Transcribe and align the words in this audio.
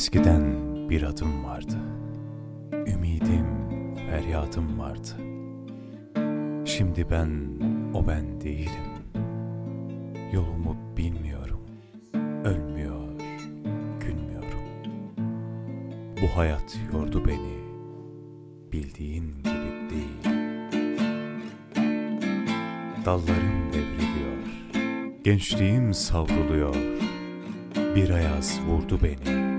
Eskiden 0.00 0.56
bir 0.90 1.02
adım 1.02 1.44
vardı. 1.44 1.78
Ümidim, 2.72 3.46
feryadım 4.10 4.78
vardı. 4.78 5.08
Şimdi 6.64 7.10
ben 7.10 7.30
o 7.94 8.06
ben 8.08 8.40
değilim. 8.40 8.90
Yolumu 10.32 10.76
bilmiyorum. 10.96 11.60
Ölmüyor, 12.44 13.10
gülmüyorum. 14.00 14.60
Bu 16.22 16.36
hayat 16.36 16.78
yordu 16.92 17.26
beni. 17.26 17.60
Bildiğin 18.72 19.28
gibi 19.38 19.90
değil. 19.90 20.34
Dallarım 23.04 23.72
devriliyor. 23.72 24.36
Gençliğim 25.24 25.94
savruluyor. 25.94 26.76
Bir 27.96 28.10
ayaz 28.10 28.60
vurdu 28.68 28.98
beni. 29.02 29.49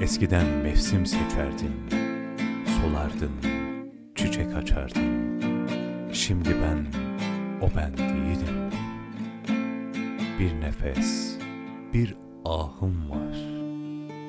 Eskiden 0.00 0.46
mevsim 0.46 1.06
seçerdin. 1.06 1.72
Solardın, 2.66 3.32
çiçek 4.14 4.54
açardın. 4.54 5.40
Şimdi 6.12 6.48
ben 6.48 6.86
o 7.60 7.70
ben 7.76 7.96
değilim. 7.98 8.70
Bir 10.38 10.60
nefes, 10.60 11.38
bir 11.94 12.16
ahım 12.44 13.10
var. 13.10 13.36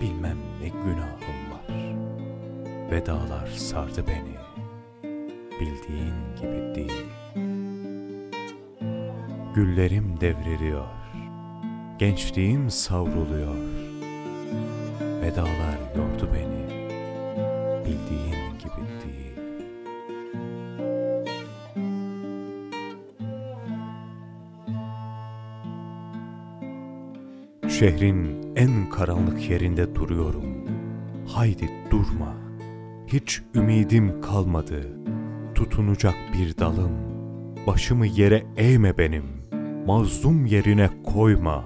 Bilmem 0.00 0.38
ne 0.62 0.68
günahım 0.68 1.40
var. 1.52 1.96
Vedalar 2.90 3.46
sardı 3.46 4.04
beni. 4.06 4.38
Bildiğin 5.60 6.14
gibi 6.36 6.74
değil. 6.74 7.06
Güllerim 9.54 10.20
devriliyor. 10.20 10.86
Gençliğim 11.98 12.70
savruluyor. 12.70 13.77
Vedalar 15.28 15.78
yordu 15.96 16.28
beni. 16.34 16.68
Bildiğin 17.84 18.58
gibi 18.58 18.82
değil. 19.04 19.38
Şehrin 27.68 28.52
en 28.56 28.90
karanlık 28.90 29.50
yerinde 29.50 29.94
duruyorum. 29.94 30.44
Haydi 31.26 31.70
durma. 31.90 32.34
Hiç 33.06 33.42
ümidim 33.54 34.20
kalmadı. 34.20 34.82
Tutunacak 35.54 36.14
bir 36.32 36.58
dalım. 36.58 36.92
Başımı 37.66 38.06
yere 38.06 38.46
eğme 38.56 38.98
benim. 38.98 39.24
Mazlum 39.86 40.46
yerine 40.46 40.90
koyma. 41.04 41.64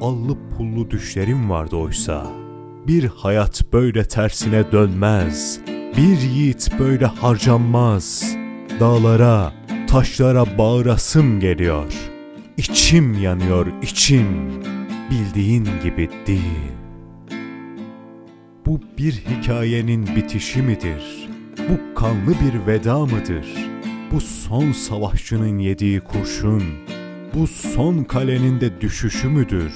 Allı 0.00 0.36
pullu 0.56 0.90
düşlerim 0.90 1.50
vardı 1.50 1.76
oysa. 1.76 2.45
Bir 2.88 3.04
hayat 3.04 3.72
böyle 3.72 4.04
tersine 4.04 4.72
dönmez. 4.72 5.60
Bir 5.96 6.20
yiğit 6.20 6.70
böyle 6.78 7.06
harcanmaz. 7.06 8.36
Dağlara, 8.80 9.52
taşlara 9.86 10.58
bağırasım 10.58 11.40
geliyor. 11.40 11.92
İçim 12.56 13.22
yanıyor 13.22 13.66
içim. 13.82 14.26
Bildiğin 15.10 15.68
gibi 15.82 16.10
değil. 16.26 16.72
Bu 18.66 18.80
bir 18.98 19.12
hikayenin 19.12 20.16
bitişi 20.16 20.62
midir? 20.62 21.28
Bu 21.58 21.94
kanlı 21.94 22.30
bir 22.30 22.66
veda 22.66 22.98
mıdır? 22.98 23.46
Bu 24.12 24.20
son 24.20 24.72
savaşçının 24.72 25.58
yediği 25.58 26.00
kurşun, 26.00 26.62
bu 27.34 27.46
son 27.46 28.04
kalenin 28.04 28.60
de 28.60 28.80
düşüşü 28.80 29.28
müdür? 29.28 29.72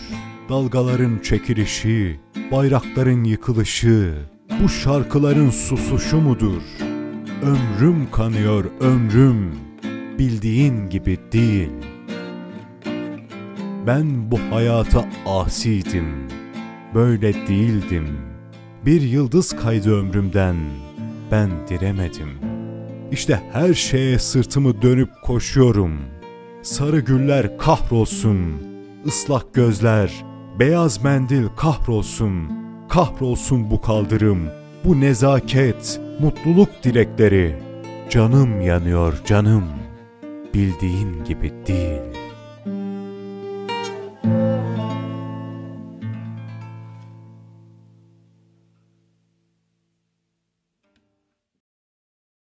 Dalgaların 0.51 1.19
çekilişi, 1.19 2.21
bayrakların 2.53 3.25
yıkılışı, 3.25 4.15
bu 4.63 4.69
şarkıların 4.69 5.51
susuşu 5.51 6.21
mudur? 6.21 6.63
Ömrüm 7.43 8.11
kanıyor 8.11 8.65
ömrüm, 8.81 9.55
bildiğin 10.19 10.91
gibi 10.91 11.19
değil. 11.33 11.71
Ben 13.87 14.31
bu 14.31 14.39
hayata 14.51 15.09
asiydim, 15.27 16.29
böyle 16.95 17.35
değildim. 17.35 18.09
Bir 18.87 19.01
yıldız 19.01 19.57
kaydı 19.57 19.99
ömrümden, 19.99 20.57
ben 21.31 21.51
diremedim. 21.69 22.31
İşte 23.13 23.43
her 23.53 23.75
şeye 23.75 24.19
sırtımı 24.19 24.83
dönüp 24.83 25.11
koşuyorum. 25.23 25.93
Sarı 26.63 27.01
güller 27.01 27.59
kahrolsun, 27.59 28.53
ıslak 29.07 29.55
gözler, 29.55 30.30
beyaz 30.61 31.05
mendil 31.05 31.49
kahrolsun. 31.57 32.61
Kahrolsun 32.89 33.71
bu 33.71 33.81
kaldırım, 33.81 34.49
bu 34.85 35.01
nezaket, 35.01 36.01
mutluluk 36.21 36.69
dilekleri. 36.83 37.63
Canım 38.11 38.61
yanıyor 38.61 39.21
canım, 39.27 39.65
bildiğin 40.55 41.25
gibi 41.25 41.53
değil.'' 41.67 42.20